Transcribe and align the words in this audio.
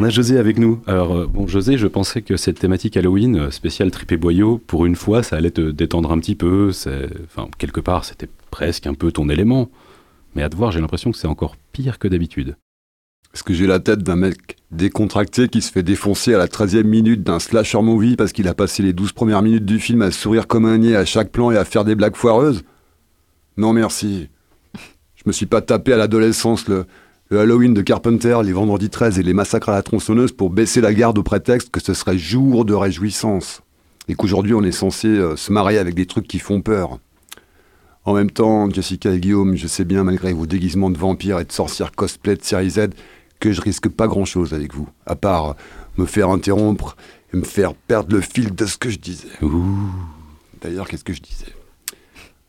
On 0.00 0.04
a 0.04 0.08
José 0.08 0.38
avec 0.38 0.58
nous. 0.58 0.80
Alors, 0.86 1.14
euh, 1.14 1.26
bon, 1.26 1.46
José, 1.46 1.76
je 1.76 1.86
pensais 1.86 2.22
que 2.22 2.38
cette 2.38 2.58
thématique 2.58 2.96
Halloween, 2.96 3.36
euh, 3.36 3.50
spéciale 3.50 3.90
tripé 3.90 4.16
boyau, 4.16 4.56
pour 4.56 4.86
une 4.86 4.96
fois, 4.96 5.22
ça 5.22 5.36
allait 5.36 5.50
te 5.50 5.70
détendre 5.70 6.10
un 6.10 6.18
petit 6.18 6.36
peu. 6.36 6.70
Enfin, 7.26 7.50
quelque 7.58 7.80
part, 7.80 8.06
c'était 8.06 8.30
presque 8.50 8.86
un 8.86 8.94
peu 8.94 9.12
ton 9.12 9.28
élément. 9.28 9.68
Mais 10.34 10.42
à 10.42 10.48
te 10.48 10.56
voir, 10.56 10.72
j'ai 10.72 10.80
l'impression 10.80 11.12
que 11.12 11.18
c'est 11.18 11.26
encore 11.26 11.54
pire 11.72 11.98
que 11.98 12.08
d'habitude. 12.08 12.56
Est-ce 13.34 13.44
que 13.44 13.52
j'ai 13.52 13.66
la 13.66 13.78
tête 13.78 14.02
d'un 14.02 14.16
mec 14.16 14.56
décontracté 14.70 15.48
qui 15.48 15.60
se 15.60 15.70
fait 15.70 15.82
défoncer 15.82 16.32
à 16.32 16.38
la 16.38 16.46
13e 16.46 16.84
minute 16.84 17.22
d'un 17.22 17.38
slasher 17.38 17.82
movie 17.82 18.16
parce 18.16 18.32
qu'il 18.32 18.48
a 18.48 18.54
passé 18.54 18.82
les 18.82 18.94
12 18.94 19.12
premières 19.12 19.42
minutes 19.42 19.66
du 19.66 19.78
film 19.78 20.00
à 20.00 20.10
sourire 20.10 20.46
comme 20.46 20.64
un 20.64 20.78
niais 20.78 20.96
à 20.96 21.04
chaque 21.04 21.30
plan 21.30 21.50
et 21.50 21.58
à 21.58 21.66
faire 21.66 21.84
des 21.84 21.94
blagues 21.94 22.16
foireuses? 22.16 22.62
Non 23.58 23.74
merci. 23.74 24.30
Je 25.14 25.24
me 25.26 25.32
suis 25.32 25.44
pas 25.44 25.60
tapé 25.60 25.92
à 25.92 25.98
l'adolescence 25.98 26.68
le, 26.68 26.86
Halloween 27.38 27.74
de 27.74 27.80
Carpenter, 27.80 28.36
les 28.42 28.52
vendredis 28.52 28.90
13 28.90 29.20
et 29.20 29.22
les 29.22 29.34
massacres 29.34 29.68
à 29.68 29.74
la 29.74 29.84
tronçonneuse 29.84 30.32
pour 30.32 30.50
baisser 30.50 30.80
la 30.80 30.92
garde 30.92 31.16
au 31.16 31.22
prétexte 31.22 31.70
que 31.70 31.80
ce 31.80 31.94
serait 31.94 32.18
jour 32.18 32.64
de 32.64 32.74
réjouissance. 32.74 33.62
Et 34.08 34.16
qu'aujourd'hui 34.16 34.52
on 34.52 34.64
est 34.64 34.72
censé 34.72 35.06
euh, 35.06 35.36
se 35.36 35.52
marier 35.52 35.78
avec 35.78 35.94
des 35.94 36.06
trucs 36.06 36.26
qui 36.26 36.40
font 36.40 36.60
peur. 36.60 36.98
En 38.04 38.14
même 38.14 38.32
temps, 38.32 38.68
Jessica 38.68 39.12
et 39.12 39.20
Guillaume, 39.20 39.54
je 39.54 39.68
sais 39.68 39.84
bien, 39.84 40.02
malgré 40.02 40.32
vos 40.32 40.46
déguisements 40.46 40.90
de 40.90 40.98
vampires 40.98 41.38
et 41.38 41.44
de 41.44 41.52
sorcières 41.52 41.92
cosplay 41.92 42.34
de 42.34 42.42
série 42.42 42.70
Z, 42.70 42.88
que 43.38 43.52
je 43.52 43.60
risque 43.60 43.88
pas 43.88 44.08
grand 44.08 44.24
chose 44.24 44.52
avec 44.52 44.74
vous, 44.74 44.88
à 45.06 45.14
part 45.14 45.54
me 45.98 46.06
faire 46.06 46.30
interrompre 46.30 46.96
et 47.32 47.36
me 47.36 47.44
faire 47.44 47.74
perdre 47.74 48.12
le 48.12 48.22
fil 48.22 48.56
de 48.56 48.66
ce 48.66 48.76
que 48.76 48.90
je 48.90 48.98
disais. 48.98 49.28
D'ailleurs, 50.62 50.88
qu'est-ce 50.88 51.04
que 51.04 51.12
je 51.12 51.22
disais? 51.22 51.54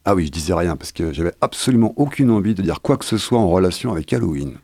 Ah 0.06 0.16
oui, 0.16 0.26
je 0.26 0.32
disais 0.32 0.56
rien 0.56 0.76
parce 0.76 0.92
que 0.92 1.14
j'avais 1.14 1.34
absolument 1.40 1.94
aucune 1.98 2.32
envie 2.32 2.56
de 2.56 2.64
dire 2.64 2.82
quoi 2.82 2.98
que 2.98 3.06
ce 3.06 3.20
soit 3.20 3.38
en 3.38 3.48
relation 3.48 3.92
avec 3.92 4.12
Halloween. 4.12 4.58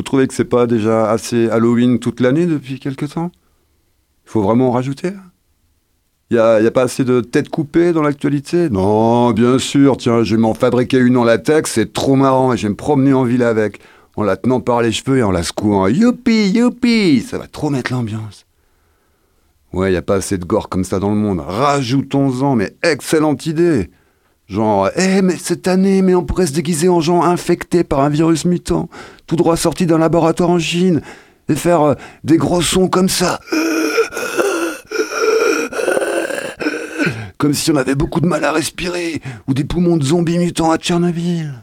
Vous 0.00 0.04
trouvez 0.04 0.26
que 0.26 0.32
c'est 0.32 0.46
pas 0.46 0.66
déjà 0.66 1.10
assez 1.10 1.50
Halloween 1.50 1.98
toute 1.98 2.20
l'année 2.20 2.46
depuis 2.46 2.80
quelque 2.80 3.04
temps? 3.04 3.30
Il 4.24 4.30
faut 4.30 4.40
vraiment 4.40 4.68
en 4.68 4.70
rajouter? 4.70 5.12
Il 6.30 6.36
n'y 6.36 6.38
a, 6.38 6.54
a, 6.54 6.70
pas 6.70 6.84
assez 6.84 7.04
de 7.04 7.20
têtes 7.20 7.50
coupées 7.50 7.92
dans 7.92 8.00
l'actualité? 8.00 8.70
Non, 8.70 9.32
bien 9.32 9.58
sûr, 9.58 9.98
tiens, 9.98 10.24
je 10.24 10.36
vais 10.36 10.40
m'en 10.40 10.54
fabriquer 10.54 10.96
une 10.96 11.18
en 11.18 11.24
latex, 11.24 11.72
c'est 11.72 11.92
trop 11.92 12.16
marrant 12.16 12.54
et 12.54 12.56
je 12.56 12.62
vais 12.62 12.70
me 12.70 12.76
promener 12.76 13.12
en 13.12 13.24
ville 13.24 13.42
avec 13.42 13.80
en 14.16 14.22
la 14.22 14.38
tenant 14.38 14.60
par 14.60 14.80
les 14.80 14.90
cheveux 14.90 15.18
et 15.18 15.22
en 15.22 15.32
la 15.32 15.42
secouant. 15.42 15.86
Youpi, 15.86 16.48
youpi 16.48 17.20
Ça 17.20 17.36
va 17.36 17.46
trop 17.46 17.68
mettre 17.68 17.92
l'ambiance. 17.92 18.46
Ouais, 19.74 19.92
y 19.92 19.96
a 19.96 20.02
pas 20.02 20.14
assez 20.14 20.38
de 20.38 20.46
gore 20.46 20.70
comme 20.70 20.84
ça 20.84 20.98
dans 20.98 21.10
le 21.10 21.16
monde. 21.16 21.40
Rajoutons-en, 21.40 22.56
mais 22.56 22.74
excellente 22.82 23.44
idée. 23.44 23.90
Genre, 24.50 24.90
eh, 24.96 25.22
mais 25.22 25.36
cette 25.36 25.68
année, 25.68 26.02
mais 26.02 26.16
on 26.16 26.24
pourrait 26.24 26.48
se 26.48 26.52
déguiser 26.52 26.88
en 26.88 27.00
gens 27.00 27.22
infectés 27.22 27.84
par 27.84 28.00
un 28.00 28.08
virus 28.08 28.44
mutant, 28.44 28.88
tout 29.28 29.36
droit 29.36 29.56
sorti 29.56 29.86
d'un 29.86 29.98
laboratoire 29.98 30.50
en 30.50 30.58
Chine, 30.58 31.02
et 31.48 31.54
faire 31.54 31.82
euh, 31.82 31.94
des 32.24 32.36
gros 32.36 32.60
sons 32.60 32.88
comme 32.88 33.08
ça. 33.08 33.38
Comme 37.38 37.54
si 37.54 37.70
on 37.70 37.76
avait 37.76 37.94
beaucoup 37.94 38.20
de 38.20 38.26
mal 38.26 38.44
à 38.44 38.50
respirer, 38.50 39.22
ou 39.46 39.54
des 39.54 39.62
poumons 39.62 39.96
de 39.96 40.02
zombies 40.04 40.38
mutants 40.38 40.72
à 40.72 40.78
Tchernobyl. 40.78 41.54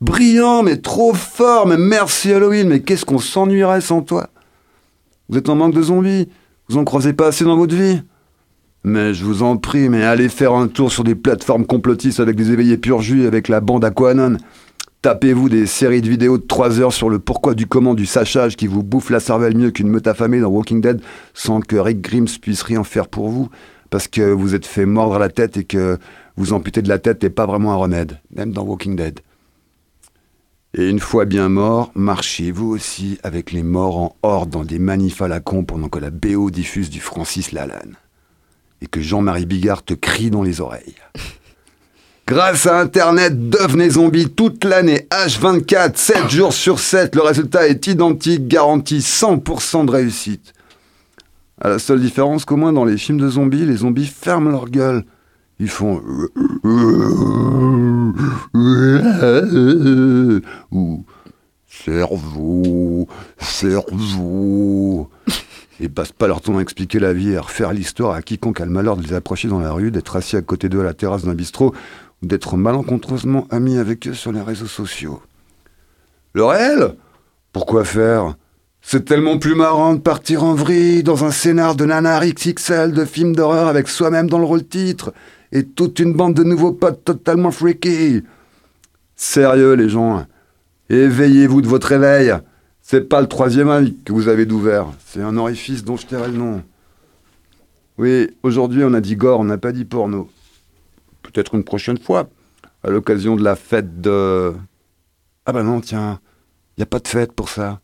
Brillant, 0.00 0.62
mais 0.62 0.76
trop 0.76 1.12
fort, 1.12 1.66
mais 1.66 1.76
merci 1.76 2.32
Halloween, 2.32 2.68
mais 2.68 2.82
qu'est-ce 2.82 3.04
qu'on 3.04 3.18
s'ennuierait 3.18 3.80
sans 3.80 4.02
toi? 4.02 4.28
Vous 5.28 5.38
êtes 5.38 5.48
en 5.48 5.56
manque 5.56 5.74
de 5.74 5.82
zombies? 5.82 6.28
Vous 6.68 6.78
en 6.78 6.84
croisez 6.84 7.14
pas 7.14 7.26
assez 7.26 7.44
dans 7.44 7.56
votre 7.56 7.74
vie? 7.74 8.00
Mais 8.88 9.14
je 9.14 9.24
vous 9.24 9.42
en 9.42 9.56
prie, 9.56 9.88
mais 9.88 10.04
allez 10.04 10.28
faire 10.28 10.52
un 10.52 10.68
tour 10.68 10.92
sur 10.92 11.02
des 11.02 11.16
plateformes 11.16 11.66
complotistes 11.66 12.20
avec 12.20 12.36
des 12.36 12.52
éveillés 12.52 12.76
pur 12.76 13.02
jus 13.02 13.26
avec 13.26 13.48
la 13.48 13.60
bande 13.60 13.84
Aquanon. 13.84 14.36
Tapez-vous 15.02 15.48
des 15.48 15.66
séries 15.66 16.02
de 16.02 16.08
vidéos 16.08 16.38
de 16.38 16.44
3 16.44 16.78
heures 16.78 16.92
sur 16.92 17.10
le 17.10 17.18
pourquoi 17.18 17.54
du 17.54 17.66
comment 17.66 17.94
du 17.94 18.06
sachage 18.06 18.54
qui 18.54 18.68
vous 18.68 18.84
bouffe 18.84 19.10
la 19.10 19.18
cervelle 19.18 19.56
mieux 19.56 19.72
qu'une 19.72 19.88
meute 19.88 20.06
affamée 20.06 20.38
dans 20.38 20.50
Walking 20.50 20.80
Dead 20.80 21.00
sans 21.34 21.58
que 21.58 21.74
Rick 21.74 22.00
Grimes 22.00 22.28
puisse 22.40 22.62
rien 22.62 22.84
faire 22.84 23.08
pour 23.08 23.28
vous 23.28 23.48
parce 23.90 24.06
que 24.06 24.20
vous 24.30 24.54
êtes 24.54 24.66
fait 24.66 24.86
mordre 24.86 25.18
la 25.18 25.30
tête 25.30 25.56
et 25.56 25.64
que 25.64 25.98
vous 26.36 26.52
amputer 26.52 26.80
de 26.80 26.88
la 26.88 27.00
tête 27.00 27.24
n'est 27.24 27.28
pas 27.28 27.44
vraiment 27.44 27.72
un 27.72 27.76
remède, 27.76 28.20
même 28.36 28.52
dans 28.52 28.62
Walking 28.62 28.94
Dead. 28.94 29.18
Et 30.74 30.88
une 30.88 31.00
fois 31.00 31.24
bien 31.24 31.48
mort, 31.48 31.90
marchez 31.96 32.52
vous 32.52 32.68
aussi 32.68 33.18
avec 33.24 33.50
les 33.50 33.64
morts 33.64 33.98
en 33.98 34.16
horde 34.22 34.50
dans 34.50 34.64
des 34.64 34.78
manifs 34.78 35.22
à 35.22 35.26
la 35.26 35.40
con 35.40 35.64
pendant 35.64 35.88
que 35.88 35.98
la 35.98 36.10
BO 36.10 36.52
diffuse 36.52 36.88
du 36.88 37.00
Francis 37.00 37.50
Lalanne. 37.50 37.96
Et 38.82 38.86
que 38.86 39.00
Jean-Marie 39.00 39.46
Bigard 39.46 39.84
te 39.84 39.94
crie 39.94 40.30
dans 40.30 40.42
les 40.42 40.60
oreilles. 40.60 40.96
Grâce 42.26 42.66
à 42.66 42.80
Internet, 42.80 43.48
devenez 43.48 43.90
zombie 43.90 44.28
toute 44.28 44.64
l'année, 44.64 45.06
H24, 45.12 45.94
7 45.94 46.28
jours 46.28 46.52
sur 46.52 46.80
7. 46.80 47.14
Le 47.14 47.22
résultat 47.22 47.68
est 47.68 47.86
identique, 47.86 48.48
garanti 48.48 48.98
100% 48.98 49.86
de 49.86 49.90
réussite. 49.92 50.52
À 51.60 51.68
la 51.68 51.78
seule 51.78 52.00
différence 52.00 52.44
qu'au 52.44 52.56
moins 52.56 52.72
dans 52.72 52.84
les 52.84 52.98
films 52.98 53.18
de 53.18 53.28
zombies, 53.28 53.64
les 53.64 53.76
zombies 53.76 54.06
ferment 54.06 54.50
leur 54.50 54.68
gueule. 54.68 55.04
Ils 55.58 55.70
font 55.70 56.02
ou 60.70 61.04
cerveau, 61.66 63.06
cerveau. 63.38 65.08
Ils 65.78 65.90
passent 65.90 66.12
pas 66.12 66.26
leur 66.26 66.40
temps 66.40 66.56
à 66.56 66.62
expliquer 66.62 66.98
la 66.98 67.12
vie 67.12 67.32
et 67.32 67.36
à 67.36 67.42
refaire 67.42 67.72
l'histoire 67.72 68.14
à 68.14 68.22
quiconque 68.22 68.60
a 68.60 68.64
le 68.64 68.70
malheur 68.70 68.96
de 68.96 69.02
les 69.02 69.12
approcher 69.12 69.48
dans 69.48 69.58
la 69.60 69.72
rue, 69.72 69.90
d'être 69.90 70.16
assis 70.16 70.36
à 70.36 70.42
côté 70.42 70.68
d'eux 70.68 70.80
à 70.80 70.84
la 70.84 70.94
terrasse 70.94 71.24
d'un 71.24 71.34
bistrot 71.34 71.74
ou 72.22 72.26
d'être 72.26 72.56
malencontreusement 72.56 73.46
amis 73.50 73.76
avec 73.76 74.08
eux 74.08 74.14
sur 74.14 74.32
les 74.32 74.40
réseaux 74.40 74.66
sociaux. 74.66 75.20
Le 76.32 76.44
réel 76.44 76.94
Pourquoi 77.52 77.84
faire? 77.84 78.36
C'est 78.80 79.04
tellement 79.04 79.38
plus 79.38 79.54
marrant 79.54 79.94
de 79.94 80.00
partir 80.00 80.44
en 80.44 80.54
vrille 80.54 81.02
dans 81.02 81.24
un 81.24 81.30
scénar 81.30 81.74
de 81.74 81.84
nanar 81.84 82.24
XXL 82.24 82.92
de 82.92 83.04
film 83.04 83.34
d'horreur 83.34 83.66
avec 83.66 83.88
soi-même 83.88 84.30
dans 84.30 84.38
le 84.38 84.44
rôle 84.44 84.64
titre 84.64 85.12
et 85.52 85.64
toute 85.64 85.98
une 85.98 86.12
bande 86.12 86.34
de 86.34 86.44
nouveaux 86.44 86.72
potes 86.72 87.04
totalement 87.04 87.50
freaky. 87.50 88.22
Sérieux, 89.16 89.72
les 89.72 89.88
gens. 89.88 90.24
Éveillez-vous 90.88 91.62
de 91.62 91.66
votre 91.66 91.88
réveil. 91.88 92.32
C'est 92.88 93.08
pas 93.08 93.20
le 93.20 93.26
troisième 93.26 93.68
œil 93.68 93.96
que 94.04 94.12
vous 94.12 94.28
avez 94.28 94.46
d'ouvert. 94.46 94.86
C'est 95.04 95.20
un 95.20 95.36
orifice 95.36 95.82
dont 95.82 95.96
je 95.96 96.06
tairai 96.06 96.28
le 96.28 96.36
nom. 96.36 96.62
Oui, 97.98 98.28
aujourd'hui, 98.44 98.84
on 98.84 98.94
a 98.94 99.00
dit 99.00 99.16
gore, 99.16 99.40
on 99.40 99.44
n'a 99.44 99.58
pas 99.58 99.72
dit 99.72 99.84
porno. 99.84 100.30
Peut-être 101.22 101.56
une 101.56 101.64
prochaine 101.64 101.98
fois, 101.98 102.30
à 102.84 102.90
l'occasion 102.90 103.34
de 103.34 103.42
la 103.42 103.56
fête 103.56 104.00
de. 104.00 104.54
Ah 105.46 105.52
bah 105.52 105.64
non, 105.64 105.80
tiens, 105.80 106.20
y 106.78 106.82
a 106.82 106.86
pas 106.86 107.00
de 107.00 107.08
fête 107.08 107.32
pour 107.32 107.48
ça. 107.48 107.80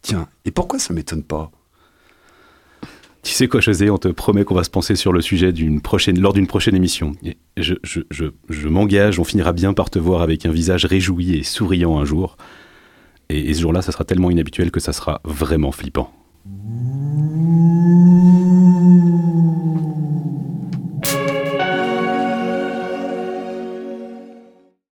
Tiens, 0.00 0.28
et 0.46 0.50
pourquoi 0.50 0.78
ça 0.78 0.94
m'étonne 0.94 1.22
pas? 1.22 1.50
Tu 3.22 3.32
sais 3.34 3.48
quoi, 3.48 3.60
José, 3.60 3.90
on 3.90 3.98
te 3.98 4.08
promet 4.08 4.44
qu'on 4.44 4.54
va 4.54 4.64
se 4.64 4.70
penser 4.70 4.96
sur 4.96 5.12
le 5.12 5.20
sujet 5.20 5.52
d'une 5.52 5.82
prochaine, 5.82 6.18
lors 6.18 6.32
d'une 6.32 6.46
prochaine 6.46 6.74
émission. 6.74 7.16
je, 7.58 7.74
je, 7.82 8.00
je, 8.10 8.24
je 8.48 8.68
m'engage, 8.68 9.18
on 9.18 9.24
finira 9.24 9.52
bien 9.52 9.74
par 9.74 9.90
te 9.90 9.98
voir 9.98 10.22
avec 10.22 10.46
un 10.46 10.52
visage 10.52 10.86
réjoui 10.86 11.36
et 11.36 11.42
souriant 11.42 11.98
un 11.98 12.06
jour. 12.06 12.38
Et, 13.28 13.54
ce 13.54 13.60
jour-là, 13.60 13.82
ça 13.82 13.92
sera 13.92 14.04
tellement 14.04 14.30
inhabituel 14.30 14.70
que 14.70 14.80
ça 14.80 14.92
sera 14.92 15.20
vraiment 15.24 15.72
flippant. 15.72 16.10